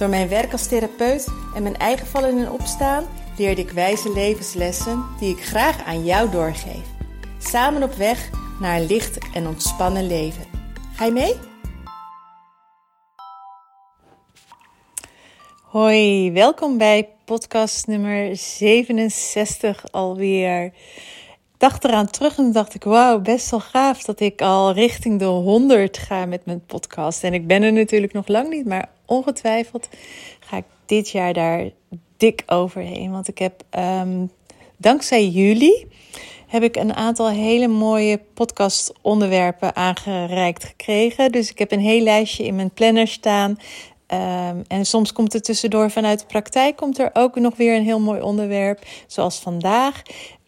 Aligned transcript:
Door 0.00 0.08
mijn 0.08 0.28
werk 0.28 0.52
als 0.52 0.66
therapeut 0.66 1.28
en 1.54 1.62
mijn 1.62 1.76
eigen 1.76 2.06
vallen 2.06 2.38
en 2.38 2.50
opstaan 2.50 3.04
leerde 3.36 3.60
ik 3.60 3.70
wijze 3.70 4.12
levenslessen 4.12 5.04
die 5.18 5.36
ik 5.36 5.44
graag 5.44 5.84
aan 5.84 6.04
jou 6.04 6.30
doorgeef. 6.30 6.84
Samen 7.38 7.82
op 7.82 7.92
weg 7.92 8.30
naar 8.60 8.80
een 8.80 8.86
licht 8.86 9.18
en 9.34 9.46
ontspannen 9.46 10.06
leven. 10.06 10.44
Ga 10.94 11.04
je 11.04 11.12
mee? 11.12 11.34
Hoi, 15.62 16.32
welkom 16.32 16.78
bij 16.78 17.08
podcast 17.24 17.86
nummer 17.86 18.36
67 18.36 19.84
alweer. 19.90 20.64
Ik 20.64 20.72
dacht 21.56 21.84
eraan 21.84 22.10
terug 22.10 22.38
en 22.38 22.52
dacht 22.52 22.74
ik, 22.74 22.84
wauw, 22.84 23.20
best 23.20 23.50
wel 23.50 23.60
gaaf 23.60 24.02
dat 24.02 24.20
ik 24.20 24.42
al 24.42 24.72
richting 24.72 25.18
de 25.18 25.24
100 25.24 25.98
ga 25.98 26.26
met 26.26 26.46
mijn 26.46 26.64
podcast. 26.66 27.24
En 27.24 27.34
ik 27.34 27.46
ben 27.46 27.62
er 27.62 27.72
natuurlijk 27.72 28.12
nog 28.12 28.28
lang 28.28 28.48
niet, 28.48 28.66
maar 28.66 28.88
ongetwijfeld 29.10 29.88
ga 30.40 30.56
ik 30.56 30.64
dit 30.86 31.10
jaar 31.10 31.32
daar 31.32 31.70
dik 32.16 32.42
overheen. 32.46 33.10
Want 33.10 33.28
ik 33.28 33.38
heb 33.38 33.62
um, 33.78 34.30
dankzij 34.76 35.28
jullie 35.28 35.86
heb 36.46 36.62
ik 36.62 36.76
een 36.76 36.94
aantal 36.94 37.28
hele 37.28 37.68
mooie 37.68 38.20
podcast 38.34 38.92
onderwerpen 39.02 39.76
aangereikt 39.76 40.64
gekregen. 40.64 41.32
Dus 41.32 41.50
ik 41.50 41.58
heb 41.58 41.72
een 41.72 41.80
heel 41.80 42.02
lijstje 42.02 42.44
in 42.44 42.54
mijn 42.54 42.70
planner 42.70 43.08
staan. 43.08 43.50
Um, 43.50 44.62
en 44.66 44.84
soms 44.84 45.12
komt 45.12 45.34
er 45.34 45.42
tussendoor 45.42 45.90
vanuit 45.90 46.18
de 46.18 46.26
praktijk 46.26 46.76
komt 46.76 46.98
er 46.98 47.10
ook 47.12 47.34
nog 47.34 47.56
weer 47.56 47.76
een 47.76 47.84
heel 47.84 48.00
mooi 48.00 48.20
onderwerp, 48.20 48.82
zoals 49.06 49.38
vandaag. 49.38 50.02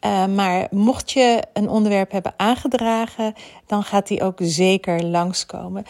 Uh, 0.05 0.27
maar 0.27 0.67
mocht 0.71 1.11
je 1.11 1.43
een 1.53 1.69
onderwerp 1.69 2.11
hebben 2.11 2.35
aangedragen, 2.37 3.35
dan 3.67 3.83
gaat 3.83 4.07
die 4.07 4.23
ook 4.23 4.39
zeker 4.43 5.05
langskomen 5.05 5.85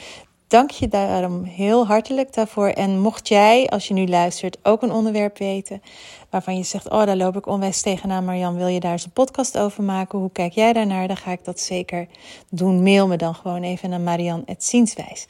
dank 0.53 0.71
je 0.71 0.89
daarom 0.89 1.45
heel 1.45 1.87
hartelijk 1.87 2.35
daarvoor. 2.35 2.69
En 2.69 3.01
mocht 3.01 3.29
jij, 3.29 3.69
als 3.69 3.89
je 3.89 3.95
nu 3.95 4.09
luistert, 4.09 4.59
ook 4.63 4.83
een 4.83 4.93
onderwerp 4.93 5.39
weten 5.39 5.83
waarvan 6.31 6.57
je 6.57 6.63
zegt: 6.63 6.91
Oh, 6.91 7.07
daar 7.07 7.17
loop 7.17 7.37
ik 7.37 7.47
onwijs 7.47 7.83
tegenaan, 7.83 8.25
Marjan, 8.25 8.57
wil 8.57 8.67
je 8.67 8.81
daar 8.81 8.93
eens 8.93 9.05
een 9.05 9.11
podcast 9.11 9.59
over 9.59 9.83
maken? 9.83 10.19
Hoe 10.19 10.33
kijk 10.33 10.53
jij 10.53 10.73
daarnaar? 10.73 11.07
Dan 11.07 11.17
ga 11.17 11.31
ik 11.31 11.45
dat 11.45 11.61
zeker 11.61 12.07
doen. 12.49 12.83
Mail 12.83 13.07
me 13.07 13.17
dan 13.17 13.35
gewoon 13.35 13.63
even 13.63 13.91
naar 13.91 14.01
Marian.zienswijs. 14.01 15.27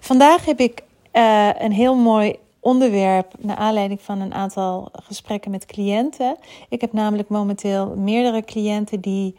Vandaag 0.00 0.44
heb 0.44 0.60
ik 0.60 0.82
uh, 1.12 1.48
een 1.58 1.72
heel 1.72 1.94
mooi 1.94 2.36
onderwerp 2.60 3.32
naar 3.38 3.56
aanleiding 3.56 4.00
van 4.00 4.20
een 4.20 4.34
aantal 4.34 4.88
gesprekken 4.92 5.50
met 5.50 5.66
cliënten. 5.66 6.36
Ik 6.68 6.80
heb 6.80 6.92
namelijk 6.92 7.28
momenteel 7.28 7.94
meerdere 7.96 8.44
cliënten 8.44 9.00
die, 9.00 9.36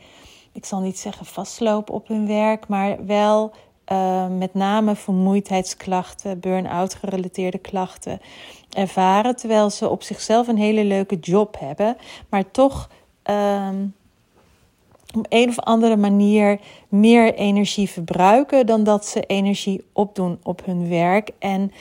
ik 0.52 0.66
zal 0.66 0.80
niet 0.80 1.00
zeggen 1.00 1.26
vastlopen 1.26 1.94
op 1.94 2.08
hun 2.08 2.28
werk, 2.28 2.68
maar 2.68 3.06
wel 3.06 3.52
uh, 3.92 4.28
met 4.28 4.54
name 4.54 4.96
vermoeidheidsklachten, 4.96 6.40
burn-out 6.40 6.94
gerelateerde 6.94 7.58
klachten 7.58 8.22
ervaren. 8.70 9.36
Terwijl 9.36 9.70
ze 9.70 9.90
op 9.90 10.04
zichzelf 10.04 10.48
een 10.48 10.58
hele 10.58 10.84
leuke 10.84 11.16
job 11.16 11.60
hebben, 11.60 11.98
maar 12.30 12.52
toch 12.52 12.90
um, 13.30 13.94
op 15.16 15.26
een 15.30 15.50
of 15.50 15.60
andere 15.60 15.98
manier 15.98 16.60
meer 16.90 17.34
energie 17.34 17.90
verbruiken 17.90 18.66
dan 18.66 18.84
dat 18.84 19.06
ze 19.06 19.22
energie 19.22 19.84
opdoen 19.94 20.40
op 20.44 20.66
hun 20.66 20.90
werk. 20.90 21.32
En 21.40 21.72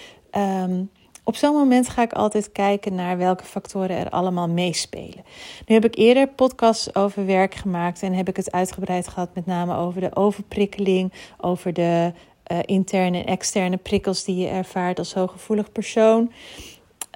um, 0.64 0.90
op 1.30 1.36
zo'n 1.36 1.54
moment 1.54 1.88
ga 1.88 2.02
ik 2.02 2.12
altijd 2.12 2.52
kijken 2.52 2.94
naar 2.94 3.18
welke 3.18 3.44
factoren 3.44 3.96
er 3.96 4.10
allemaal 4.10 4.48
meespelen. 4.48 5.24
Nu 5.66 5.74
heb 5.74 5.84
ik 5.84 5.96
eerder 5.96 6.28
podcasts 6.28 6.94
over 6.94 7.26
werk 7.26 7.54
gemaakt 7.54 8.02
en 8.02 8.12
heb 8.12 8.28
ik 8.28 8.36
het 8.36 8.52
uitgebreid 8.52 9.08
gehad, 9.08 9.34
met 9.34 9.46
name 9.46 9.76
over 9.76 10.00
de 10.00 10.16
overprikkeling, 10.16 11.12
over 11.40 11.72
de 11.72 12.12
uh, 12.52 12.58
interne 12.64 13.18
en 13.18 13.26
externe 13.26 13.76
prikkels 13.76 14.24
die 14.24 14.36
je 14.36 14.48
ervaart 14.48 14.98
als 14.98 15.14
hooggevoelig 15.14 15.72
persoon. 15.72 16.32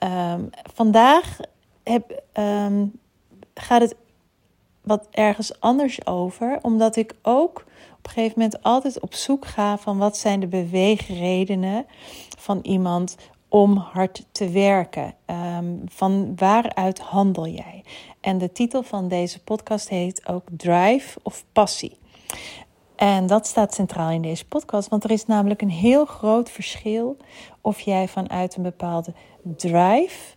Um, 0.05 0.51
vandaag 0.75 1.39
heb, 1.83 2.23
um, 2.35 2.93
gaat 3.55 3.81
het 3.81 3.97
wat 4.83 5.09
ergens 5.11 5.61
anders 5.61 6.07
over, 6.07 6.59
omdat 6.63 6.97
ik 6.97 7.15
ook 7.23 7.65
op 7.99 8.07
een 8.07 8.11
gegeven 8.11 8.39
moment 8.39 8.63
altijd 8.63 9.01
op 9.01 9.15
zoek 9.15 9.47
ga 9.47 9.79
van 9.79 9.99
wat 9.99 10.17
zijn 10.17 10.41
de 10.41 10.47
beweegredenen 10.47 11.87
van 12.39 12.59
iemand 12.63 13.17
om 13.55 13.77
hard 13.77 14.27
te 14.33 14.49
werken. 14.49 15.15
Um, 15.27 15.83
van 15.87 16.33
waaruit 16.37 16.99
handel 16.99 17.47
jij? 17.47 17.85
En 18.21 18.39
de 18.39 18.53
titel 18.53 18.83
van 18.83 19.09
deze 19.09 19.43
podcast 19.43 19.89
heet 19.89 20.29
ook 20.29 20.43
Drive 20.51 21.19
of 21.23 21.45
Passie. 21.53 21.99
En 22.97 23.27
dat 23.27 23.47
staat 23.47 23.75
centraal 23.75 24.11
in 24.11 24.23
deze 24.23 24.47
podcast, 24.47 24.89
want 24.89 25.05
er 25.05 25.11
is 25.11 25.27
namelijk 25.27 25.63
een 25.63 25.71
heel 25.71 26.05
groot 26.05 26.51
verschil 26.51 27.17
of 27.61 27.81
jij 27.81 28.09
vanuit 28.09 28.57
een 28.57 28.63
bepaalde 28.63 29.13
drive 29.43 30.35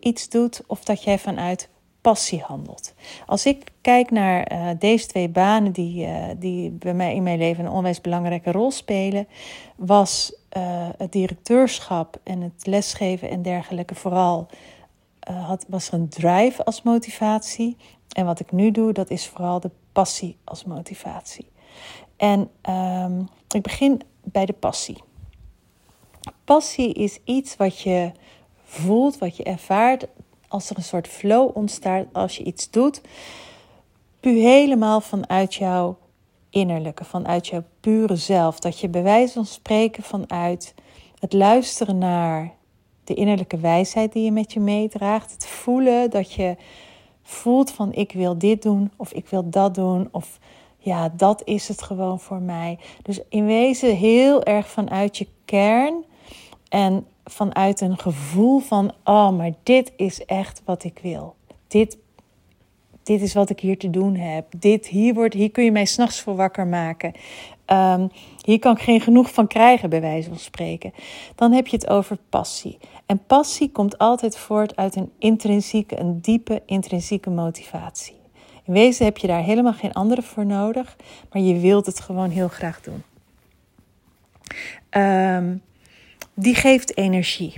iets 0.00 0.28
doet 0.28 0.62
of 0.66 0.84
dat 0.84 1.02
jij 1.02 1.18
vanuit 1.18 1.68
passie 2.00 2.40
handelt. 2.40 2.94
Als 3.26 3.46
ik 3.46 3.72
kijk 3.80 4.10
naar 4.10 4.52
uh, 4.52 4.68
deze 4.78 5.06
twee 5.06 5.28
banen 5.28 5.72
die, 5.72 6.06
uh, 6.06 6.24
die 6.36 6.70
bij 6.70 6.94
mij 6.94 7.14
in 7.14 7.22
mijn 7.22 7.38
leven 7.38 7.64
een 7.64 7.70
onwijs 7.70 8.00
belangrijke 8.00 8.52
rol 8.52 8.70
spelen, 8.70 9.28
was 9.76 10.37
uh, 10.56 10.88
het 10.96 11.12
directeurschap 11.12 12.20
en 12.22 12.40
het 12.40 12.66
lesgeven 12.66 13.30
en 13.30 13.42
dergelijke 13.42 13.94
vooral 13.94 14.46
had, 15.32 15.64
was 15.68 15.88
er 15.88 15.94
een 15.94 16.08
drive 16.08 16.64
als 16.64 16.82
motivatie. 16.82 17.76
En 18.12 18.24
wat 18.24 18.40
ik 18.40 18.52
nu 18.52 18.70
doe, 18.70 18.92
dat 18.92 19.10
is 19.10 19.26
vooral 19.26 19.60
de 19.60 19.70
passie 19.92 20.36
als 20.44 20.64
motivatie. 20.64 21.50
En 22.16 22.50
um, 22.70 23.28
ik 23.48 23.62
begin 23.62 24.00
bij 24.22 24.46
de 24.46 24.52
passie. 24.52 25.02
Passie 26.44 26.92
is 26.92 27.18
iets 27.24 27.56
wat 27.56 27.80
je 27.80 28.12
voelt, 28.64 29.18
wat 29.18 29.36
je 29.36 29.42
ervaart 29.42 30.06
als 30.48 30.70
er 30.70 30.76
een 30.76 30.82
soort 30.82 31.08
flow 31.08 31.56
ontstaat 31.56 32.06
als 32.12 32.36
je 32.36 32.44
iets 32.44 32.70
doet, 32.70 33.00
puur 34.20 34.42
helemaal 34.42 35.00
vanuit 35.00 35.54
jouw 35.54 35.98
innerlijke, 36.50 37.04
vanuit 37.04 37.46
jouw 37.46 37.64
pure 37.80 38.16
zelf. 38.16 38.58
Dat 38.58 38.80
je 38.80 38.88
bij 38.88 39.02
wijze 39.02 39.32
van 39.32 39.46
spreken 39.46 40.02
vanuit 40.02 40.74
het 41.18 41.32
luisteren 41.32 41.98
naar 41.98 42.52
de 43.04 43.14
innerlijke 43.14 43.58
wijsheid 43.58 44.12
die 44.12 44.24
je 44.24 44.32
met 44.32 44.52
je 44.52 44.60
meedraagt, 44.60 45.32
het 45.32 45.46
voelen 45.46 46.10
dat 46.10 46.32
je 46.32 46.56
voelt 47.22 47.70
van 47.70 47.92
ik 47.92 48.12
wil 48.12 48.38
dit 48.38 48.62
doen 48.62 48.92
of 48.96 49.12
ik 49.12 49.28
wil 49.28 49.50
dat 49.50 49.74
doen 49.74 50.08
of 50.10 50.38
ja, 50.78 51.08
dat 51.16 51.42
is 51.44 51.68
het 51.68 51.82
gewoon 51.82 52.20
voor 52.20 52.40
mij. 52.40 52.78
Dus 53.02 53.20
in 53.28 53.46
wezen 53.46 53.96
heel 53.96 54.44
erg 54.44 54.68
vanuit 54.68 55.16
je 55.16 55.26
kern 55.44 56.04
en 56.68 57.06
vanuit 57.24 57.80
een 57.80 57.98
gevoel 57.98 58.58
van, 58.58 58.92
oh, 59.04 59.30
maar 59.36 59.52
dit 59.62 59.92
is 59.96 60.24
echt 60.24 60.62
wat 60.64 60.84
ik 60.84 60.98
wil. 61.02 61.34
Dit, 61.66 61.98
dit 63.08 63.22
is 63.22 63.34
wat 63.34 63.50
ik 63.50 63.60
hier 63.60 63.78
te 63.78 63.90
doen 63.90 64.16
heb. 64.16 64.46
Dit, 64.56 64.86
hier, 64.86 65.14
wordt, 65.14 65.34
hier 65.34 65.50
kun 65.50 65.64
je 65.64 65.72
mij 65.72 65.84
s'nachts 65.84 66.20
voor 66.20 66.36
wakker 66.36 66.66
maken. 66.66 67.12
Um, 67.66 68.10
hier 68.44 68.58
kan 68.58 68.76
ik 68.76 68.82
geen 68.82 69.00
genoeg 69.00 69.32
van 69.32 69.46
krijgen, 69.46 69.90
bij 69.90 70.00
wijze 70.00 70.28
van 70.28 70.38
spreken. 70.38 70.92
Dan 71.34 71.52
heb 71.52 71.66
je 71.66 71.76
het 71.76 71.88
over 71.88 72.18
passie. 72.28 72.78
En 73.06 73.22
passie 73.26 73.70
komt 73.70 73.98
altijd 73.98 74.36
voort 74.36 74.76
uit 74.76 74.96
een 74.96 75.10
intrinsieke, 75.18 75.98
een 75.98 76.20
diepe 76.20 76.62
intrinsieke 76.66 77.30
motivatie. 77.30 78.16
In 78.64 78.72
wezen 78.72 79.04
heb 79.04 79.18
je 79.18 79.26
daar 79.26 79.42
helemaal 79.42 79.72
geen 79.72 79.92
andere 79.92 80.22
voor 80.22 80.46
nodig, 80.46 80.96
maar 81.32 81.42
je 81.42 81.58
wilt 81.58 81.86
het 81.86 82.00
gewoon 82.00 82.30
heel 82.30 82.48
graag 82.48 82.80
doen. 82.80 83.02
Um, 85.02 85.62
die 86.34 86.54
geeft 86.54 86.96
energie. 86.96 87.52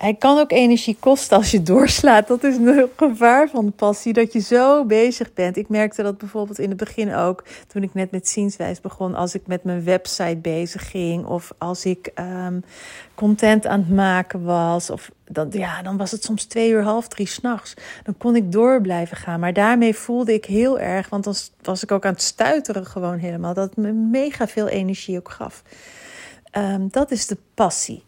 Hij 0.00 0.14
kan 0.14 0.38
ook 0.38 0.52
energie 0.52 0.96
kosten 1.00 1.36
als 1.36 1.50
je 1.50 1.62
doorslaat. 1.62 2.28
Dat 2.28 2.44
is 2.44 2.56
een 2.56 2.88
gevaar 2.96 3.48
van 3.48 3.72
passie, 3.72 4.12
dat 4.12 4.32
je 4.32 4.40
zo 4.40 4.84
bezig 4.84 5.32
bent. 5.32 5.56
Ik 5.56 5.68
merkte 5.68 6.02
dat 6.02 6.18
bijvoorbeeld 6.18 6.58
in 6.58 6.68
het 6.68 6.78
begin 6.78 7.14
ook, 7.14 7.44
toen 7.66 7.82
ik 7.82 7.94
net 7.94 8.10
met 8.10 8.28
zienswijs 8.28 8.80
begon, 8.80 9.14
als 9.14 9.34
ik 9.34 9.46
met 9.46 9.64
mijn 9.64 9.84
website 9.84 10.36
bezig 10.36 10.90
ging 10.90 11.24
of 11.26 11.52
als 11.58 11.84
ik 11.84 12.10
um, 12.18 12.64
content 13.14 13.66
aan 13.66 13.78
het 13.78 13.90
maken 13.90 14.44
was, 14.44 14.90
of 14.90 15.10
dan, 15.24 15.48
ja, 15.50 15.82
dan 15.82 15.96
was 15.96 16.10
het 16.10 16.24
soms 16.24 16.44
twee 16.44 16.70
uur, 16.70 16.82
half 16.82 17.08
drie 17.08 17.26
s'nachts. 17.26 17.74
Dan 18.02 18.14
kon 18.18 18.36
ik 18.36 18.52
door 18.52 18.80
blijven 18.80 19.16
gaan. 19.16 19.40
Maar 19.40 19.52
daarmee 19.52 19.94
voelde 19.94 20.34
ik 20.34 20.44
heel 20.44 20.78
erg, 20.78 21.08
want 21.08 21.24
dan 21.24 21.34
was 21.62 21.82
ik 21.82 21.92
ook 21.92 22.04
aan 22.04 22.12
het 22.12 22.22
stuiteren 22.22 22.86
gewoon 22.86 23.18
helemaal, 23.18 23.54
dat 23.54 23.76
me 23.76 23.92
mega 23.92 24.48
veel 24.48 24.68
energie 24.68 25.18
ook 25.18 25.30
gaf. 25.30 25.62
Um, 26.56 26.88
dat 26.90 27.10
is 27.10 27.26
de 27.26 27.36
passie. 27.54 28.02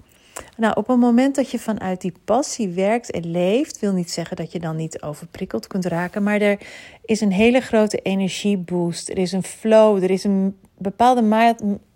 Nou, 0.57 0.75
op 0.77 0.87
het 0.87 0.99
moment 0.99 1.35
dat 1.35 1.51
je 1.51 1.59
vanuit 1.59 2.01
die 2.01 2.13
passie 2.25 2.69
werkt 2.69 3.11
en 3.11 3.31
leeft, 3.31 3.79
wil 3.79 3.93
niet 3.93 4.11
zeggen 4.11 4.37
dat 4.37 4.53
je 4.53 4.61
dan 4.61 4.77
niet 4.77 5.03
overprikkeld 5.03 5.67
kunt 5.67 5.85
raken, 5.85 6.23
maar 6.23 6.41
er 6.41 6.59
is 7.05 7.21
een 7.21 7.33
hele 7.33 7.61
grote 7.61 7.99
energieboost. 7.99 9.09
Er 9.09 9.19
is 9.19 9.33
een 9.33 9.43
flow, 9.43 10.03
er 10.03 10.11
is 10.11 10.25
een 10.25 10.59
bepaalde 10.79 11.23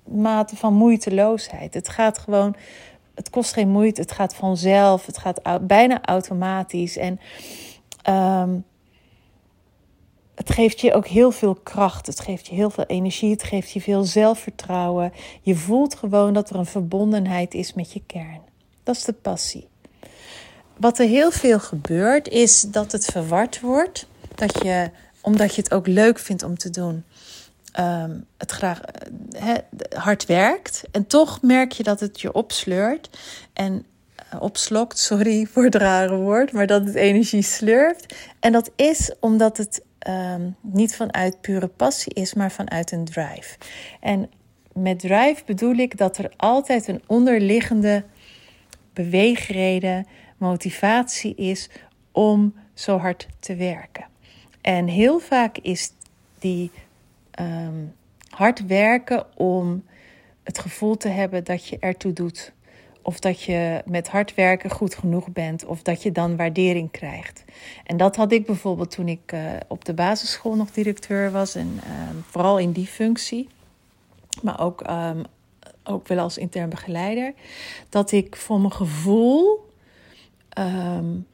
mate 0.05 0.57
van 0.57 0.75
moeiteloosheid. 0.75 1.75
Het 1.75 1.89
gaat 1.89 2.19
gewoon, 2.19 2.57
het 3.15 3.31
kost 3.31 3.53
geen 3.53 3.69
moeite, 3.69 4.01
het 4.01 4.13
gaat 4.13 4.35
vanzelf, 4.35 5.07
het 5.07 5.19
gaat 5.19 5.67
bijna 5.67 6.03
automatisch. 6.03 6.97
En 6.97 7.21
um, 8.43 8.65
het 10.37 10.51
geeft 10.51 10.81
je 10.81 10.93
ook 10.93 11.07
heel 11.07 11.31
veel 11.31 11.55
kracht. 11.55 12.07
Het 12.07 12.21
geeft 12.21 12.47
je 12.47 12.55
heel 12.55 12.71
veel 12.71 12.85
energie. 12.87 13.31
Het 13.31 13.43
geeft 13.43 13.71
je 13.71 13.81
veel 13.81 14.05
zelfvertrouwen. 14.05 15.13
Je 15.43 15.57
voelt 15.57 15.95
gewoon 15.95 16.33
dat 16.33 16.51
er 16.51 16.57
een 16.57 16.67
verbondenheid 16.67 17.55
is 17.55 17.75
met 17.75 17.93
je 17.93 18.03
kern. 18.07 18.41
Dat 18.83 18.97
is 18.97 19.05
de 19.05 19.13
passie. 19.13 19.69
Wat 20.77 20.99
er 20.99 21.07
heel 21.07 21.31
veel 21.31 21.61
gebeurt, 21.61 22.29
is 22.29 22.61
dat 22.61 22.93
het 22.93 23.05
verward 23.05 23.61
wordt. 23.61 24.07
Dat 24.35 24.63
je, 24.63 24.91
omdat 25.21 25.55
je 25.55 25.63
het 25.63 25.73
ook 25.73 25.87
leuk 25.87 26.19
vindt 26.19 26.43
om 26.43 26.59
te 26.59 26.71
doen, 26.71 27.05
um, 27.79 28.27
het 28.37 28.51
graag 28.51 28.81
he, 29.31 29.55
hard 29.97 30.27
werkt. 30.27 30.83
En 30.91 31.07
toch 31.07 31.43
merk 31.43 31.73
je 31.73 31.83
dat 31.83 32.01
het 32.01 32.21
je 32.21 32.33
opsleurt. 32.33 33.19
En 33.53 33.85
uh, 34.35 34.43
opslokt, 34.43 34.99
sorry 34.99 35.47
voor 35.53 35.65
het 35.65 35.75
rare 35.75 36.17
woord, 36.17 36.53
maar 36.53 36.67
dat 36.67 36.85
het 36.85 36.95
energie 36.95 37.43
slurft. 37.43 38.15
En 38.41 38.53
dat 38.53 38.71
is 38.77 39.13
omdat 39.21 39.57
het 39.57 39.83
um, 40.09 40.57
niet 40.61 40.97
vanuit 40.97 41.41
pure 41.41 41.67
passie 41.67 42.15
is, 42.15 42.35
maar 42.35 42.53
vanuit 42.53 42.93
een 42.93 43.05
drive. 43.05 43.57
En 44.01 44.31
met 44.73 44.99
drive 44.99 45.43
bedoel 45.47 45.75
ik 45.75 45.97
dat 45.97 46.19
er 46.19 46.33
altijd 46.37 46.89
een 46.89 47.03
onderliggende 47.07 48.05
beweegreden, 48.93 50.07
motivatie 50.37 51.35
is 51.35 51.71
om 52.13 52.55
zo 52.75 52.99
hard 52.99 53.29
te 53.39 53.55
werken. 53.55 54.07
En 54.61 54.87
heel 54.87 55.19
vaak 55.19 55.59
is 55.59 55.93
die 56.39 56.71
um, 57.41 57.95
hard 58.29 58.67
werken 58.67 59.37
om 59.37 59.85
het 60.43 60.59
gevoel 60.59 60.97
te 60.97 61.09
hebben 61.09 61.45
dat 61.45 61.67
je 61.67 61.79
ertoe 61.79 62.13
doet. 62.13 62.53
Of 63.07 63.21
dat 63.21 63.43
je 63.43 63.83
met 63.85 64.09
hard 64.09 64.35
werken 64.35 64.71
goed 64.71 64.95
genoeg 64.95 65.29
bent. 65.29 65.65
Of 65.65 65.83
dat 65.83 66.03
je 66.03 66.13
dan 66.13 66.37
waardering 66.37 66.91
krijgt. 66.91 67.45
En 67.85 67.97
dat 67.97 68.17
had 68.17 68.33
ik 68.33 68.47
bijvoorbeeld 68.47 68.91
toen 68.91 69.09
ik 69.09 69.33
uh, 69.33 69.41
op 69.69 69.85
de 69.85 69.95
basisschool 69.95 70.57
nog 70.57 70.71
directeur 70.71 71.31
was. 71.31 71.55
En 71.55 71.81
uh, 71.85 71.91
vooral 72.31 72.59
in 72.59 72.73
die 72.73 72.87
functie. 72.87 73.49
Maar 74.43 74.61
ook, 74.61 74.91
um, 74.91 75.25
ook 75.85 76.09
wel 76.09 76.19
als 76.19 76.39
intern 76.39 76.69
begeleider. 76.69 77.35
Dat 77.89 78.13
ik 78.13 78.37
voor 78.37 78.61
mijn 78.61 78.73
gevoel. 78.73 79.71
Um, 80.59 81.27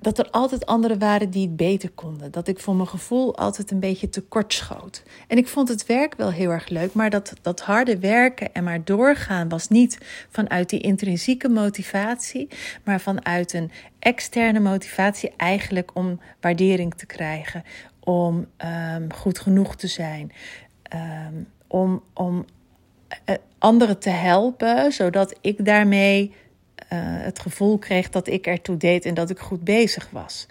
dat 0.00 0.18
er 0.18 0.30
altijd 0.30 0.66
anderen 0.66 0.98
waren 0.98 1.30
die 1.30 1.46
het 1.46 1.56
beter 1.56 1.90
konden. 1.90 2.30
Dat 2.30 2.48
ik 2.48 2.58
voor 2.58 2.74
mijn 2.74 2.88
gevoel 2.88 3.36
altijd 3.36 3.70
een 3.70 3.80
beetje 3.80 4.08
tekort 4.08 4.52
schoot. 4.52 5.02
En 5.28 5.36
ik 5.36 5.48
vond 5.48 5.68
het 5.68 5.86
werk 5.86 6.14
wel 6.14 6.30
heel 6.30 6.50
erg 6.50 6.68
leuk, 6.68 6.92
maar 6.92 7.10
dat, 7.10 7.32
dat 7.42 7.60
harde 7.60 7.98
werken 7.98 8.54
en 8.54 8.64
maar 8.64 8.84
doorgaan 8.84 9.48
was 9.48 9.68
niet 9.68 9.98
vanuit 10.30 10.70
die 10.70 10.80
intrinsieke 10.80 11.48
motivatie, 11.48 12.48
maar 12.84 13.00
vanuit 13.00 13.52
een 13.52 13.70
externe 13.98 14.60
motivatie 14.60 15.32
eigenlijk 15.36 15.90
om 15.94 16.20
waardering 16.40 16.94
te 16.94 17.06
krijgen, 17.06 17.64
om 18.00 18.46
um, 18.96 19.12
goed 19.12 19.38
genoeg 19.38 19.76
te 19.76 19.86
zijn, 19.86 20.32
um, 20.94 21.48
om, 21.66 22.02
om 22.14 22.44
uh, 23.28 23.36
anderen 23.58 23.98
te 23.98 24.10
helpen, 24.10 24.92
zodat 24.92 25.38
ik 25.40 25.64
daarmee 25.64 26.32
het 26.94 27.38
gevoel 27.38 27.78
kreeg 27.78 28.08
dat 28.10 28.26
ik 28.26 28.46
ertoe 28.46 28.76
deed 28.76 29.04
en 29.04 29.14
dat 29.14 29.30
ik 29.30 29.38
goed 29.38 29.64
bezig 29.64 30.08
was. 30.10 30.46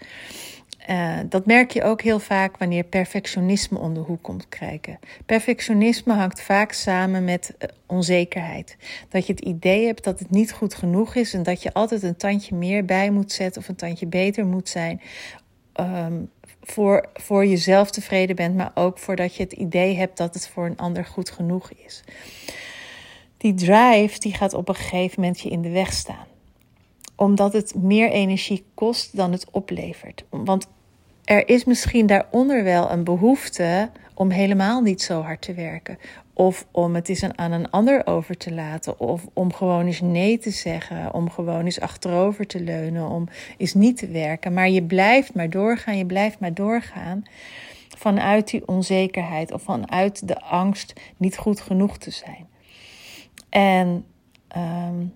Uh, 0.90 1.18
dat 1.30 1.46
merk 1.46 1.72
je 1.72 1.84
ook 1.84 2.02
heel 2.02 2.20
vaak 2.20 2.58
wanneer 2.58 2.84
perfectionisme 2.84 3.80
om 3.80 3.94
de 3.94 4.00
hoek 4.00 4.24
komt 4.24 4.50
kijken. 4.50 5.00
Perfectionisme 5.26 6.14
hangt 6.14 6.42
vaak 6.42 6.72
samen 6.72 7.24
met 7.24 7.54
uh, 7.60 7.70
onzekerheid. 7.86 8.78
Dat 9.10 9.26
je 9.26 9.34
het 9.34 9.42
idee 9.42 9.86
hebt 9.86 10.04
dat 10.04 10.20
het 10.20 10.30
niet 10.30 10.52
goed 10.52 10.76
genoeg 10.76 11.16
is 11.16 11.34
en 11.34 11.44
dat 11.44 11.64
je 11.64 11.74
altijd 11.74 12.04
een 12.04 12.16
tandje 12.16 12.56
meer 12.56 12.86
bij 12.86 13.10
moet 13.10 13.32
zetten 13.32 13.62
of 13.62 13.68
een 13.68 13.76
tandje 13.76 14.06
beter 14.06 14.46
moet 14.46 14.70
zijn. 14.70 15.02
Um, 15.80 16.30
voor, 16.62 17.06
voor 17.14 17.46
jezelf 17.46 17.92
tevreden 17.92 18.36
bent, 18.36 18.56
maar 18.56 18.72
ook 18.74 18.98
voordat 19.00 19.36
je 19.36 19.44
het 19.44 19.54
idee 19.54 19.96
hebt 19.96 20.18
dat 20.18 20.34
het 20.34 20.48
voor 20.48 20.66
een 20.66 20.78
ander 20.78 21.06
goed 21.06 21.30
genoeg 21.30 21.72
is 21.72 22.04
die 23.46 23.54
drive 23.54 24.20
die 24.20 24.34
gaat 24.34 24.54
op 24.54 24.70
een 24.70 24.76
gegeven 24.76 25.22
moment 25.22 25.40
je 25.40 25.50
in 25.50 25.62
de 25.62 25.70
weg 25.70 25.94
staan. 25.94 26.26
Omdat 27.16 27.54
het 27.54 27.76
meer 27.76 28.10
energie 28.10 28.66
kost 28.74 29.18
dan 29.18 29.32
het 29.32 29.48
oplevert. 29.52 30.24
Want 30.30 30.68
er 31.24 31.50
is 31.50 31.66
misschien 31.66 32.06
daaronder 32.06 32.64
wel 32.64 32.92
een 32.92 33.04
behoefte 33.04 33.90
om 34.14 34.30
helemaal 34.30 34.82
niet 34.82 35.02
zo 35.02 35.22
hard 35.22 35.42
te 35.42 35.54
werken. 35.54 35.98
Of 36.34 36.66
om 36.72 36.96
het 36.96 37.10
eens 37.10 37.24
aan 37.36 37.52
een 37.52 37.70
ander 37.70 38.08
over 38.08 38.38
te 38.38 38.54
laten. 38.54 39.00
Of 39.00 39.26
om 39.34 39.54
gewoon 39.54 39.86
eens 39.86 40.02
nee 40.02 40.38
te 40.38 40.52
zeggen. 40.52 41.14
Om 41.14 41.30
gewoon 41.30 41.66
eens 41.66 41.80
achterover 41.80 42.48
te 42.48 42.60
leunen. 42.60 43.10
Om 43.10 43.28
eens 43.58 43.74
niet 43.74 43.98
te 43.98 44.08
werken. 44.08 44.54
Maar 44.54 44.70
je 44.70 44.84
blijft 44.84 45.34
maar 45.34 45.50
doorgaan. 45.50 45.98
Je 45.98 46.06
blijft 46.06 46.40
maar 46.40 46.54
doorgaan. 46.54 47.24
Vanuit 47.98 48.50
die 48.50 48.68
onzekerheid 48.68 49.52
of 49.52 49.62
vanuit 49.62 50.28
de 50.28 50.42
angst 50.42 50.94
niet 51.18 51.38
goed 51.38 51.62
genoeg 51.62 51.98
te 51.98 52.12
zijn. 52.12 52.54
En 53.50 54.06
um, 54.58 55.14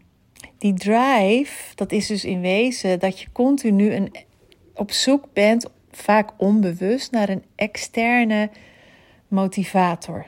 die 0.57 0.73
drive, 0.73 1.75
dat 1.75 1.91
is 1.91 2.07
dus 2.07 2.25
in 2.25 2.41
wezen 2.41 2.99
dat 2.99 3.19
je 3.19 3.31
continu 3.31 3.93
een, 3.93 4.15
op 4.73 4.91
zoek 4.91 5.33
bent, 5.33 5.69
vaak 5.91 6.31
onbewust, 6.37 7.11
naar 7.11 7.29
een 7.29 7.43
externe 7.55 8.49
motivator. 9.27 10.25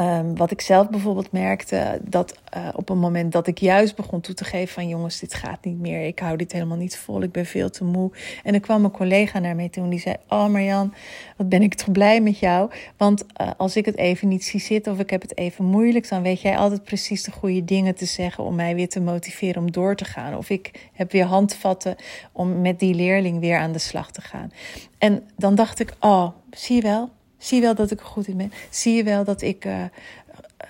Um, 0.00 0.36
wat 0.36 0.50
ik 0.50 0.60
zelf 0.60 0.90
bijvoorbeeld 0.90 1.32
merkte, 1.32 2.00
dat 2.02 2.38
uh, 2.56 2.68
op 2.74 2.88
een 2.88 2.98
moment 2.98 3.32
dat 3.32 3.46
ik 3.46 3.58
juist 3.58 3.96
begon 3.96 4.20
toe 4.20 4.34
te 4.34 4.44
geven 4.44 4.74
van 4.74 4.88
jongens, 4.88 5.18
dit 5.18 5.34
gaat 5.34 5.64
niet 5.64 5.78
meer, 5.78 6.06
ik 6.06 6.18
hou 6.18 6.36
dit 6.36 6.52
helemaal 6.52 6.76
niet 6.76 6.96
vol, 6.96 7.22
ik 7.22 7.32
ben 7.32 7.46
veel 7.46 7.70
te 7.70 7.84
moe. 7.84 8.10
En 8.42 8.54
er 8.54 8.60
kwam 8.60 8.84
een 8.84 8.90
collega 8.90 9.38
naar 9.38 9.54
mij 9.54 9.68
toe 9.68 9.84
en 9.84 9.90
die 9.90 10.00
zei, 10.00 10.16
oh 10.28 10.46
Marjan, 10.46 10.94
wat 11.36 11.48
ben 11.48 11.62
ik 11.62 11.74
toch 11.74 11.92
blij 11.92 12.20
met 12.20 12.38
jou. 12.38 12.70
Want 12.96 13.24
uh, 13.40 13.50
als 13.56 13.76
ik 13.76 13.84
het 13.84 13.96
even 13.96 14.28
niet 14.28 14.44
zie 14.44 14.60
zitten 14.60 14.92
of 14.92 14.98
ik 14.98 15.10
heb 15.10 15.22
het 15.22 15.36
even 15.36 15.64
moeilijk, 15.64 16.08
dan 16.08 16.22
weet 16.22 16.40
jij 16.40 16.56
altijd 16.56 16.84
precies 16.84 17.22
de 17.22 17.32
goede 17.32 17.64
dingen 17.64 17.94
te 17.94 18.06
zeggen 18.06 18.44
om 18.44 18.54
mij 18.54 18.74
weer 18.74 18.88
te 18.88 19.00
motiveren 19.00 19.62
om 19.62 19.72
door 19.72 19.96
te 19.96 20.04
gaan. 20.04 20.36
Of 20.36 20.50
ik 20.50 20.90
heb 20.92 21.12
weer 21.12 21.24
handvatten 21.24 21.96
om 22.32 22.60
met 22.60 22.80
die 22.80 22.94
leerling 22.94 23.40
weer 23.40 23.58
aan 23.58 23.72
de 23.72 23.78
slag 23.78 24.10
te 24.10 24.20
gaan. 24.20 24.52
En 24.98 25.22
dan 25.36 25.54
dacht 25.54 25.80
ik, 25.80 25.94
oh, 26.00 26.28
zie 26.50 26.76
je 26.76 26.82
wel, 26.82 27.10
Zie 27.38 27.56
je 27.56 27.62
wel 27.62 27.74
dat 27.74 27.90
ik 27.90 28.00
er 28.00 28.06
goed 28.06 28.26
in 28.26 28.36
ben? 28.36 28.52
Zie 28.70 28.94
je 28.94 29.02
wel 29.02 29.24
dat 29.24 29.42
ik 29.42 29.64
uh, 29.64 29.84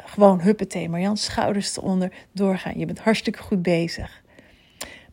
gewoon 0.05 0.41
huppetee, 0.41 0.89
Marjan, 0.89 1.17
schouders 1.17 1.77
eronder, 1.77 2.13
doorgaan. 2.33 2.79
Je 2.79 2.87
bent 2.87 2.99
hartstikke 2.99 3.39
goed 3.39 3.63
bezig. 3.63 4.23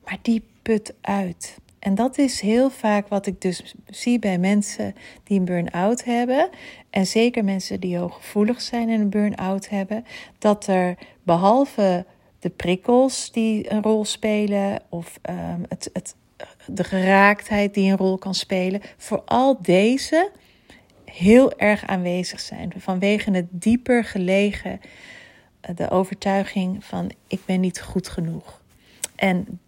Maar 0.03 0.17
die 0.21 0.43
put 0.61 0.93
uit. 1.01 1.57
En 1.79 1.95
dat 1.95 2.17
is 2.17 2.41
heel 2.41 2.69
vaak 2.69 3.07
wat 3.07 3.25
ik 3.25 3.41
dus 3.41 3.75
zie 3.85 4.19
bij 4.19 4.37
mensen 4.37 4.95
die 5.23 5.39
een 5.39 5.45
burn-out 5.45 6.03
hebben. 6.03 6.49
En 6.89 7.07
zeker 7.07 7.43
mensen 7.43 7.79
die 7.79 7.97
hooggevoelig 7.97 8.61
zijn 8.61 8.89
en 8.89 9.01
een 9.01 9.09
burn-out 9.09 9.69
hebben. 9.69 10.05
Dat 10.37 10.67
er 10.67 10.97
behalve 11.23 12.05
de 12.39 12.49
prikkels 12.49 13.31
die 13.31 13.71
een 13.71 13.81
rol 13.81 14.05
spelen, 14.05 14.81
of 14.89 15.19
um, 15.29 15.63
het, 15.69 15.89
het, 15.93 16.15
de 16.65 16.83
geraaktheid 16.83 17.73
die 17.73 17.91
een 17.91 17.97
rol 17.97 18.17
kan 18.17 18.35
spelen, 18.35 18.81
vooral 18.97 19.57
deze 19.61 20.31
heel 21.13 21.57
erg 21.57 21.85
aanwezig 21.85 22.39
zijn. 22.39 22.73
Vanwege 22.77 23.31
het 23.31 23.47
dieper 23.49 24.03
gelegen, 24.03 24.79
eh, 25.61 25.75
de 25.75 25.89
overtuiging 25.89 26.85
van 26.85 27.11
ik 27.27 27.39
ben 27.45 27.59
niet 27.59 27.81
goed 27.81 28.07
genoeg. 28.07 28.61
En 29.15 29.59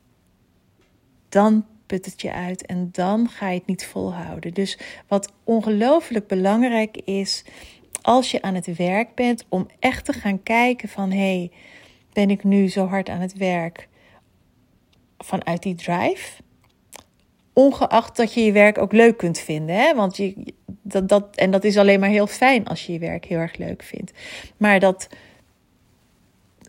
dan 1.29 1.65
put 1.85 2.05
het 2.05 2.21
je 2.21 2.31
uit 2.31 2.65
en 2.65 2.89
dan 2.91 3.29
ga 3.29 3.49
je 3.49 3.57
het 3.57 3.67
niet 3.67 3.85
volhouden. 3.85 4.53
Dus 4.53 4.77
wat 5.07 5.33
ongelooflijk 5.43 6.27
belangrijk 6.27 6.97
is 6.97 7.43
als 8.01 8.31
je 8.31 8.41
aan 8.41 8.55
het 8.55 8.75
werk 8.75 9.15
bent, 9.15 9.45
om 9.49 9.67
echt 9.79 10.05
te 10.05 10.13
gaan 10.13 10.43
kijken 10.43 10.89
van 10.89 11.11
hé, 11.11 11.17
hey, 11.17 11.51
ben 12.13 12.29
ik 12.29 12.43
nu 12.43 12.69
zo 12.69 12.85
hard 12.85 13.09
aan 13.09 13.21
het 13.21 13.37
werk 13.37 13.87
vanuit 15.17 15.63
die 15.63 15.75
drive? 15.75 16.41
Ongeacht 17.53 18.15
dat 18.15 18.33
je 18.33 18.41
je 18.41 18.51
werk 18.51 18.77
ook 18.77 18.91
leuk 18.91 19.17
kunt 19.17 19.39
vinden. 19.39 19.75
Hè? 19.75 19.95
Want 19.95 20.17
je, 20.17 20.53
dat, 20.87 21.09
dat, 21.09 21.35
en 21.35 21.51
dat 21.51 21.63
is 21.63 21.77
alleen 21.77 21.99
maar 21.99 22.09
heel 22.09 22.27
fijn 22.27 22.65
als 22.65 22.85
je 22.85 22.93
je 22.93 22.99
werk 22.99 23.25
heel 23.25 23.39
erg 23.39 23.57
leuk 23.57 23.83
vindt. 23.83 24.11
Maar 24.57 24.79
dat 24.79 25.09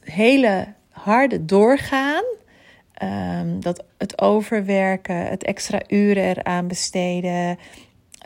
hele 0.01 0.67
harde 0.91 1.45
doorgaan, 1.45 2.25
um, 3.03 3.61
dat 3.61 3.85
het 3.99 4.21
overwerken, 4.21 5.27
het 5.27 5.45
extra 5.45 5.83
uren 5.89 6.25
eraan 6.25 6.69
besteden, 6.69 7.59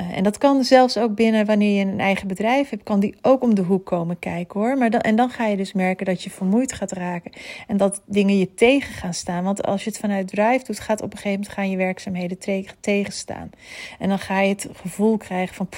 en 0.09 0.23
dat 0.23 0.39
kan 0.39 0.65
zelfs 0.65 0.99
ook 0.99 1.15
binnen 1.15 1.47
wanneer 1.47 1.79
je 1.79 1.93
een 1.93 2.01
eigen 2.01 2.29
bedrijf 2.29 2.69
hebt, 2.69 2.83
kan 2.83 3.01
die 3.01 3.15
ook 3.23 3.43
om 3.43 3.55
de 3.55 3.63
hoek 3.63 3.87
komen 3.87 4.19
kijken 4.19 4.61
hoor. 4.61 4.79
Maar 4.79 4.91
dan, 4.91 5.01
en 5.01 5.17
dan 5.17 5.31
ga 5.31 5.47
je 5.47 5.57
dus 5.57 5.73
merken 5.73 6.07
dat 6.07 6.23
je 6.23 6.31
vermoeid 6.31 6.73
gaat 6.73 6.93
raken 6.93 7.33
en 7.67 7.77
dat 7.77 8.03
dingen 8.07 8.39
je 8.39 8.55
tegen 8.55 8.95
gaan 8.95 9.15
staan. 9.15 9.45
Want 9.45 9.63
als 9.63 9.85
je 9.85 9.91
het 9.91 9.99
vanuit 9.99 10.29
drive 10.29 10.65
doet, 10.65 10.81
gaat 10.81 11.03
op 11.03 11.13
een 11.13 11.19
gegeven 11.19 11.39
moment 11.39 11.53
gaan 11.55 11.71
je 11.71 11.77
werkzaamheden 11.77 12.39
tegen, 12.39 12.77
tegenstaan. 12.81 13.51
En 13.99 14.09
dan 14.09 14.19
ga 14.19 14.41
je 14.41 14.49
het 14.49 14.69
gevoel 14.73 15.17
krijgen 15.17 15.55
van 15.55 15.69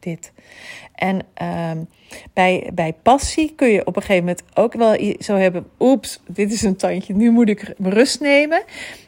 dit. 0.00 0.32
En 0.94 1.20
um, 1.42 1.88
bij, 2.32 2.70
bij 2.74 2.92
passie 3.02 3.52
kun 3.56 3.68
je 3.68 3.86
op 3.86 3.96
een 3.96 4.02
gegeven 4.02 4.24
moment 4.24 4.42
ook 4.54 4.74
wel 4.74 5.14
zo 5.18 5.34
hebben: 5.36 5.66
oeps, 5.78 6.20
dit 6.26 6.52
is 6.52 6.62
een 6.62 6.76
tandje, 6.76 7.14
nu 7.14 7.30
moet 7.30 7.48
ik 7.48 7.74
rust 7.78 8.20
nemen. 8.20 8.62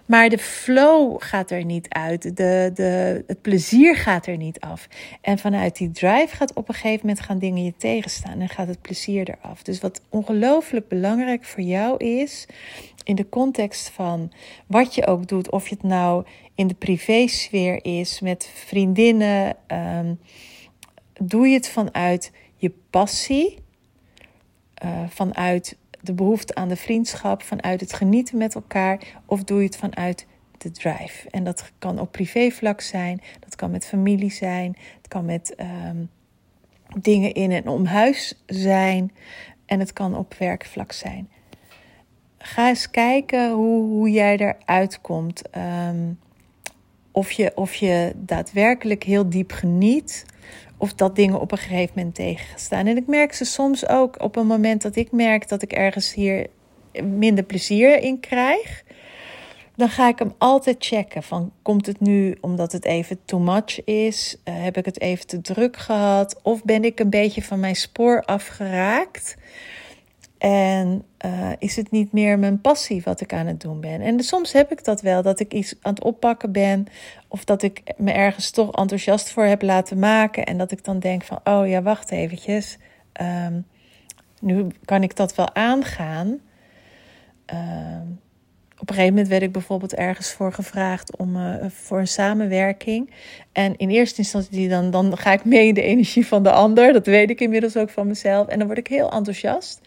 Maar 0.07 0.29
de 0.29 0.39
flow 0.39 1.17
gaat 1.19 1.51
er 1.51 1.65
niet 1.65 1.89
uit. 1.89 2.23
De, 2.37 2.71
de, 2.75 3.25
het 3.27 3.43
plezier 3.43 3.97
gaat 3.97 4.27
er 4.27 4.37
niet 4.37 4.61
af. 4.61 4.89
En 5.21 5.39
vanuit 5.39 5.77
die 5.77 5.91
drive 5.91 6.37
gaat 6.37 6.55
op 6.55 6.69
een 6.69 6.75
gegeven 6.75 7.07
moment 7.07 7.25
gaan 7.25 7.39
dingen 7.39 7.65
je 7.65 7.75
tegenstaan 7.77 8.41
en 8.41 8.49
gaat 8.49 8.69
het 8.69 8.81
plezier 8.81 9.29
eraf. 9.29 9.63
Dus 9.63 9.81
wat 9.81 10.01
ongelooflijk 10.09 10.89
belangrijk 10.89 11.45
voor 11.45 11.63
jou 11.63 12.05
is, 12.05 12.47
in 13.05 13.15
de 13.15 13.29
context 13.29 13.89
van 13.89 14.33
wat 14.67 14.95
je 14.95 15.07
ook 15.07 15.29
doet, 15.29 15.51
of 15.51 15.69
je 15.69 15.75
het 15.75 15.85
nou 15.85 16.25
in 16.55 16.67
de 16.67 16.75
privésfeer 16.75 17.85
is, 17.85 18.21
met 18.21 18.51
vriendinnen, 18.55 19.57
um, 19.99 20.19
doe 21.23 21.49
je 21.49 21.55
het 21.55 21.69
vanuit 21.69 22.33
je 22.57 22.73
passie, 22.91 23.59
uh, 24.85 25.09
vanuit 25.09 25.79
de 26.00 26.15
behoefte 26.15 26.55
aan 26.55 26.69
de 26.69 26.77
vriendschap, 26.77 27.43
vanuit 27.43 27.81
het 27.81 27.93
genieten 27.93 28.39
met 28.39 28.55
elkaar, 28.55 29.00
of 29.27 29.45
doe 29.45 29.59
je 29.59 29.65
het 29.65 29.77
vanuit 29.77 30.27
de 30.59 30.71
drive? 30.71 31.31
En 31.31 31.45
dat 31.45 31.73
kan 31.79 31.99
op 31.99 32.12
privévlak 32.12 32.81
zijn, 32.81 33.21
dat 33.41 33.57
kan 33.57 33.71
met 33.71 33.87
familie 33.87 34.33
zijn, 34.33 34.77
het 34.97 35.09
kan 35.09 35.25
met 35.25 35.55
um, 35.89 36.11
dingen 36.99 37.33
in 37.33 37.53
en 37.53 37.69
om 37.69 37.85
huis 37.85 38.43
zijn, 38.47 39.12
en 39.67 39.81
het 39.81 39.93
kan 39.93 40.17
op 40.17 40.35
werkvlak 40.35 40.93
zijn. 40.93 41.29
Ga 42.39 42.69
eens 42.69 42.91
kijken 42.91 43.53
hoe, 43.53 43.83
hoe 43.83 44.11
jij 44.11 44.37
eruit 44.37 45.00
komt. 45.00 45.43
Um, 45.57 46.19
of, 47.21 47.33
je, 47.33 47.53
of 47.55 47.75
je 47.75 48.12
daadwerkelijk 48.17 49.03
heel 49.03 49.29
diep 49.29 49.53
geniet 49.53 50.25
of 50.77 50.95
dat 50.95 51.17
dingen 51.17 51.41
op 51.41 51.53
een 51.53 51.59
gegeven 51.59 51.93
moment 51.97 52.15
tegenstaan. 52.15 52.87
En 52.87 52.97
ik 52.97 53.07
merk 53.07 53.33
ze 53.33 53.45
soms 53.45 53.89
ook 53.89 54.23
op 54.23 54.37
een 54.37 54.47
moment 54.47 54.83
dat 54.83 54.97
ik 54.97 55.12
merk 55.12 55.49
dat 55.49 55.62
ik 55.62 55.73
ergens 55.73 56.15
hier 56.15 56.47
minder 57.03 57.45
plezier 57.45 58.03
in 58.03 58.21
krijg. 58.21 58.83
Dan 59.77 59.89
ga 59.89 60.09
ik 60.09 60.19
hem 60.19 60.35
altijd 60.39 60.77
checken. 60.79 61.23
Van 61.23 61.53
komt 61.62 61.87
het 61.87 62.00
nu 62.00 62.37
omdat 62.41 62.73
het 62.73 62.85
even 62.85 63.21
too 63.25 63.41
much 63.41 63.85
is? 63.85 64.37
Uh, 64.45 64.55
heb 64.62 64.77
ik 64.77 64.85
het 64.85 65.00
even 65.00 65.27
te 65.27 65.41
druk 65.41 65.77
gehad? 65.77 66.41
Of 66.43 66.65
ben 66.65 66.85
ik 66.85 67.00
een 67.00 67.11
beetje 67.11 67.43
van 67.43 67.61
mijn 67.61 67.77
spoor 67.77 68.23
afgeraakt? 68.25 69.37
En 70.41 71.05
uh, 71.25 71.51
is 71.59 71.77
het 71.77 71.91
niet 71.91 72.13
meer 72.13 72.39
mijn 72.39 72.61
passie 72.61 73.03
wat 73.05 73.21
ik 73.21 73.33
aan 73.33 73.47
het 73.47 73.61
doen 73.61 73.81
ben? 73.81 74.01
En 74.01 74.21
soms 74.21 74.53
heb 74.53 74.73
ik 74.73 74.85
dat 74.85 75.01
wel, 75.01 75.23
dat 75.23 75.41
ik 75.41 75.53
iets 75.53 75.75
aan 75.83 75.95
het 75.95 76.03
oppakken 76.03 76.53
ben. 76.53 76.87
Of 77.29 77.45
dat 77.45 77.63
ik 77.63 77.83
me 77.97 78.13
ergens 78.13 78.51
toch 78.51 78.77
enthousiast 78.77 79.31
voor 79.31 79.45
heb 79.45 79.63
laten 79.63 79.99
maken. 79.99 80.45
En 80.45 80.59
dat 80.59 80.71
ik 80.71 80.85
dan 80.85 80.99
denk 80.99 81.23
van, 81.23 81.41
oh 81.45 81.69
ja, 81.69 81.83
wacht 81.83 82.11
eventjes. 82.11 82.79
Um, 83.47 83.67
nu 84.41 84.67
kan 84.85 85.03
ik 85.03 85.17
dat 85.17 85.35
wel 85.35 85.55
aangaan. 85.55 86.29
Um, 87.47 88.21
op 88.79 88.89
een 88.89 88.95
gegeven 88.95 89.15
moment 89.15 89.29
werd 89.29 89.43
ik 89.43 89.53
bijvoorbeeld 89.53 89.95
ergens 89.95 90.33
voor 90.33 90.53
gevraagd 90.53 91.17
om 91.17 91.37
uh, 91.37 91.55
voor 91.69 91.99
een 91.99 92.09
samenwerking. 92.09 93.11
En 93.53 93.77
in 93.77 93.91
eerste 93.91 94.19
instantie 94.19 94.69
dan, 94.69 94.91
dan 94.91 95.17
ga 95.17 95.33
ik 95.33 95.45
mee 95.45 95.67
in 95.67 95.75
de 95.75 95.83
energie 95.83 96.27
van 96.27 96.43
de 96.43 96.51
ander. 96.51 96.93
Dat 96.93 97.07
weet 97.07 97.31
ik 97.31 97.41
inmiddels 97.41 97.77
ook 97.77 97.91
van 97.91 98.07
mezelf. 98.07 98.47
En 98.49 98.59
dan 98.59 98.67
word 98.67 98.79
ik 98.79 98.87
heel 98.87 99.11
enthousiast. 99.11 99.81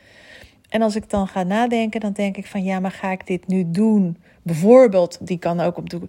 En 0.73 0.81
als 0.81 0.95
ik 0.95 1.09
dan 1.09 1.27
ga 1.27 1.43
nadenken, 1.43 1.99
dan 1.99 2.11
denk 2.11 2.37
ik 2.37 2.47
van 2.47 2.63
ja, 2.63 2.79
maar 2.79 2.91
ga 2.91 3.11
ik 3.11 3.27
dit 3.27 3.47
nu 3.47 3.71
doen? 3.71 4.17
Bijvoorbeeld, 4.41 5.17
die 5.21 5.37
kan 5.37 5.59
ook 5.59 5.77
op 5.77 5.89
de, 5.89 5.99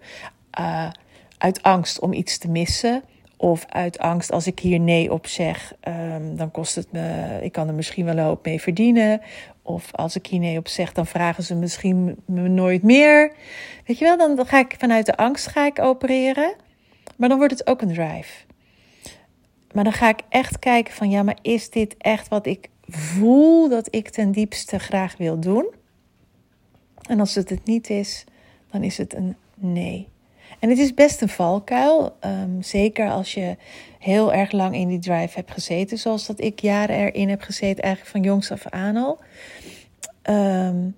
uh, 0.60 0.90
uit 1.38 1.62
angst 1.62 1.98
om 2.00 2.12
iets 2.12 2.38
te 2.38 2.48
missen. 2.48 3.02
Of 3.36 3.64
uit 3.68 3.98
angst 3.98 4.32
als 4.32 4.46
ik 4.46 4.58
hier 4.58 4.80
nee 4.80 5.12
op 5.12 5.26
zeg, 5.26 5.72
um, 5.88 6.36
dan 6.36 6.50
kost 6.50 6.74
het 6.74 6.92
me, 6.92 7.38
ik 7.42 7.52
kan 7.52 7.68
er 7.68 7.74
misschien 7.74 8.04
wel 8.04 8.18
een 8.18 8.24
hoop 8.24 8.44
mee 8.44 8.60
verdienen. 8.60 9.20
Of 9.62 9.92
als 9.92 10.16
ik 10.16 10.26
hier 10.26 10.40
nee 10.40 10.58
op 10.58 10.68
zeg, 10.68 10.92
dan 10.92 11.06
vragen 11.06 11.42
ze 11.42 11.54
misschien 11.54 12.16
me 12.24 12.48
nooit 12.48 12.82
meer. 12.82 13.32
Weet 13.86 13.98
je 13.98 14.04
wel, 14.04 14.16
dan, 14.16 14.36
dan 14.36 14.46
ga 14.46 14.58
ik 14.58 14.74
vanuit 14.78 15.06
de 15.06 15.16
angst 15.16 15.46
ga 15.46 15.66
ik 15.66 15.78
opereren. 15.78 16.54
Maar 17.16 17.28
dan 17.28 17.38
wordt 17.38 17.58
het 17.58 17.66
ook 17.66 17.82
een 17.82 17.94
drive. 17.94 18.44
Maar 19.72 19.84
dan 19.84 19.92
ga 19.92 20.08
ik 20.08 20.20
echt 20.28 20.58
kijken 20.58 20.94
van 20.94 21.10
ja, 21.10 21.22
maar 21.22 21.38
is 21.42 21.70
dit 21.70 21.94
echt 21.98 22.28
wat 22.28 22.46
ik 22.46 22.68
voel 22.98 23.68
dat 23.68 23.94
ik 23.94 24.08
ten 24.08 24.32
diepste 24.32 24.78
graag 24.78 25.16
wil 25.16 25.40
doen. 25.40 25.66
En 27.08 27.20
als 27.20 27.34
het 27.34 27.50
het 27.50 27.64
niet 27.64 27.90
is, 27.90 28.24
dan 28.70 28.82
is 28.82 28.98
het 28.98 29.14
een 29.14 29.36
nee. 29.54 30.08
En 30.58 30.68
het 30.68 30.78
is 30.78 30.94
best 30.94 31.22
een 31.22 31.28
valkuil. 31.28 32.16
Um, 32.24 32.62
zeker 32.62 33.10
als 33.10 33.34
je 33.34 33.56
heel 33.98 34.32
erg 34.32 34.52
lang 34.52 34.74
in 34.74 34.88
die 34.88 34.98
drive 34.98 35.34
hebt 35.34 35.50
gezeten. 35.50 35.98
Zoals 35.98 36.26
dat 36.26 36.40
ik 36.40 36.60
jaren 36.60 36.96
erin 36.96 37.28
heb 37.28 37.42
gezeten, 37.42 37.82
eigenlijk 37.82 38.12
van 38.12 38.22
jongs 38.22 38.50
af 38.50 38.66
aan 38.66 38.96
al. 38.96 39.18
Um, 40.30 40.96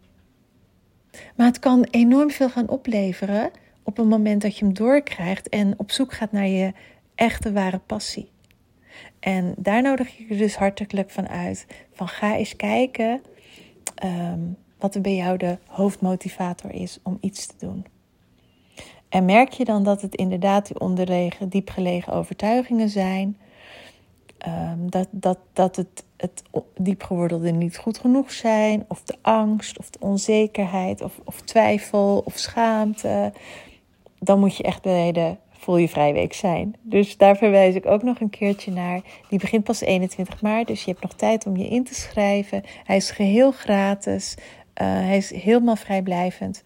maar 1.36 1.46
het 1.46 1.58
kan 1.58 1.86
enorm 1.90 2.30
veel 2.30 2.50
gaan 2.50 2.68
opleveren 2.68 3.50
op 3.82 3.96
het 3.96 4.06
moment 4.06 4.42
dat 4.42 4.58
je 4.58 4.64
hem 4.64 4.74
doorkrijgt 4.74 5.48
en 5.48 5.74
op 5.76 5.90
zoek 5.90 6.12
gaat 6.12 6.32
naar 6.32 6.48
je 6.48 6.72
echte 7.14 7.52
ware 7.52 7.78
passie. 7.78 8.28
En 9.20 9.54
daar 9.56 9.82
nodig 9.82 10.18
ik 10.18 10.28
je 10.28 10.36
dus 10.36 10.56
hartelijk 10.56 11.10
van 11.10 11.28
uit. 11.28 11.66
Van 11.92 12.08
ga 12.08 12.36
eens 12.36 12.56
kijken 12.56 13.22
um, 14.04 14.56
wat 14.78 14.94
er 14.94 15.00
bij 15.00 15.14
jou 15.14 15.36
de 15.36 15.58
hoofdmotivator 15.66 16.72
is 16.72 16.98
om 17.02 17.18
iets 17.20 17.46
te 17.46 17.54
doen. 17.58 17.86
En 19.08 19.24
merk 19.24 19.52
je 19.52 19.64
dan 19.64 19.82
dat 19.82 20.02
het 20.02 20.14
inderdaad 20.14 20.66
die 20.66 20.80
onderlegen, 20.80 21.48
diepgelegen 21.48 22.12
overtuigingen 22.12 22.88
zijn. 22.88 23.38
Um, 24.48 24.90
dat, 24.90 25.08
dat, 25.10 25.38
dat 25.52 25.76
het, 25.76 26.04
het 26.16 26.42
diepgewordelde 26.76 27.50
niet 27.50 27.76
goed 27.76 27.98
genoeg 27.98 28.30
zijn, 28.32 28.84
of 28.88 29.02
de 29.02 29.14
angst, 29.22 29.78
of 29.78 29.90
de 29.90 29.98
onzekerheid, 30.00 31.02
of, 31.02 31.20
of 31.24 31.40
twijfel, 31.40 32.22
of 32.24 32.36
schaamte. 32.36 33.32
Dan 34.18 34.38
moet 34.38 34.56
je 34.56 34.62
echt 34.62 34.82
bij 34.82 35.12
de 35.12 35.36
voel 35.66 35.76
je 35.76 35.88
vrijweek 35.88 36.32
zijn. 36.32 36.76
Dus 36.82 37.16
daar 37.16 37.36
verwijs 37.36 37.74
ik 37.74 37.86
ook 37.86 38.02
nog 38.02 38.20
een 38.20 38.30
keertje 38.30 38.70
naar. 38.72 39.00
Die 39.28 39.38
begint 39.38 39.64
pas 39.64 39.80
21 39.80 40.42
maart, 40.42 40.66
dus 40.66 40.84
je 40.84 40.90
hebt 40.90 41.02
nog 41.02 41.12
tijd 41.14 41.46
om 41.46 41.56
je 41.56 41.68
in 41.68 41.84
te 41.84 41.94
schrijven. 41.94 42.62
Hij 42.84 42.96
is 42.96 43.10
geheel 43.10 43.52
gratis. 43.52 44.34
Uh, 44.38 44.42
hij 44.86 45.16
is 45.16 45.30
helemaal 45.30 45.76
vrijblijvend. 45.76 46.62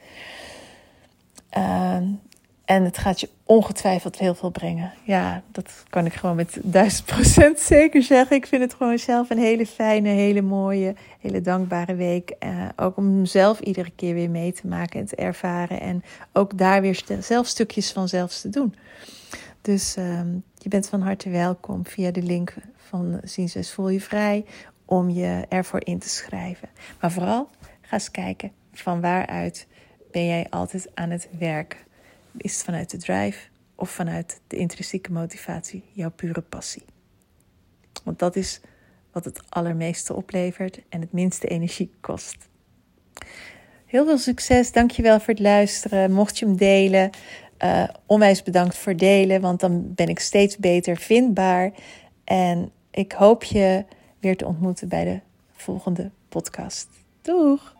Uh, 1.59 1.97
en 2.71 2.85
het 2.85 2.99
gaat 2.99 3.21
je 3.21 3.29
ongetwijfeld 3.45 4.19
heel 4.19 4.35
veel 4.35 4.50
brengen. 4.50 4.93
Ja, 5.05 5.43
dat 5.53 5.85
kan 5.89 6.07
ik 6.07 6.12
gewoon 6.12 6.37
met 6.37 6.59
duizend 6.62 7.05
procent 7.05 7.61
zeker 7.77 8.03
zeggen. 8.03 8.37
Ik 8.37 8.47
vind 8.47 8.62
het 8.62 8.75
gewoon 8.75 8.99
zelf 8.99 9.31
een 9.31 9.39
hele 9.39 9.67
fijne, 9.67 10.09
hele 10.09 10.43
mooie, 10.43 10.95
hele 11.21 11.41
dankbare 11.41 11.95
week. 11.95 12.35
Uh, 12.45 12.69
ook 12.77 12.97
om 12.97 13.27
zelf 13.27 13.61
iedere 13.61 13.91
keer 13.97 14.15
weer 14.15 14.31
mee 14.31 14.53
te 14.53 14.67
maken 14.67 15.00
en 15.00 15.07
te 15.07 15.17
ervaren. 15.17 15.81
En 15.81 16.03
ook 16.33 16.59
daar 16.59 16.81
weer 16.81 17.03
zelf 17.21 17.47
stukjes 17.47 17.93
van 17.93 18.09
zelfs 18.09 18.41
te 18.41 18.49
doen. 18.49 18.75
Dus 19.61 19.97
uh, 19.97 20.21
je 20.55 20.69
bent 20.69 20.89
van 20.89 21.00
harte 21.00 21.31
welkom 21.31 21.87
via 21.87 22.11
de 22.11 22.23
link 22.23 22.55
van 22.77 23.21
Ziensles 23.25 23.73
Voel 23.73 23.89
Je 23.89 24.00
Vrij 24.00 24.45
om 24.85 25.09
je 25.09 25.47
ervoor 25.49 25.85
in 25.85 25.99
te 25.99 26.09
schrijven. 26.09 26.69
Maar 27.00 27.12
vooral 27.12 27.49
ga 27.81 27.93
eens 27.93 28.11
kijken 28.11 28.53
van 28.73 29.00
waaruit 29.00 29.67
ben 30.11 30.27
jij 30.27 30.47
altijd 30.50 30.89
aan 30.95 31.11
het 31.11 31.29
werk 31.39 31.89
is 32.37 32.55
het 32.55 32.65
vanuit 32.65 32.91
de 32.91 32.97
drive 32.97 33.49
of 33.75 33.91
vanuit 33.91 34.41
de 34.47 34.57
intrinsieke 34.57 35.13
motivatie, 35.13 35.85
jouw 35.93 36.11
pure 36.11 36.41
passie? 36.41 36.83
Want 38.05 38.19
dat 38.19 38.37
is 38.37 38.61
wat 39.13 39.25
het 39.25 39.43
allermeeste 39.49 40.15
oplevert 40.15 40.81
en 40.89 41.01
het 41.01 41.13
minste 41.13 41.47
energie 41.47 41.93
kost. 42.01 42.49
Heel 43.87 44.05
veel 44.05 44.19
succes, 44.19 44.73
dankjewel 44.73 45.19
voor 45.19 45.35
het 45.35 45.43
luisteren. 45.43 46.13
Mocht 46.13 46.39
je 46.39 46.47
hem 46.47 46.57
delen, 46.57 47.11
uh, 47.65 47.89
onwijs 48.07 48.43
bedankt 48.43 48.77
voor 48.77 48.97
delen, 48.97 49.41
want 49.41 49.61
dan 49.61 49.95
ben 49.95 50.09
ik 50.09 50.19
steeds 50.19 50.57
beter 50.57 50.97
vindbaar. 50.97 51.73
En 52.25 52.71
ik 52.91 53.13
hoop 53.13 53.45
je 53.45 53.85
weer 54.19 54.37
te 54.37 54.47
ontmoeten 54.47 54.89
bij 54.89 55.05
de 55.05 55.21
volgende 55.53 56.11
podcast. 56.29 56.89
Doeg! 57.23 57.80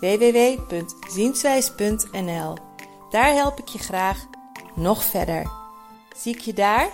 www.zienswijs.nl. 0.00 2.56
Daar 3.10 3.32
help 3.32 3.58
ik 3.58 3.68
je 3.68 3.78
graag 3.78 4.26
nog 4.74 5.04
verder. 5.04 5.50
Zie 6.16 6.34
ik 6.34 6.40
je 6.40 6.52
daar? 6.52 6.88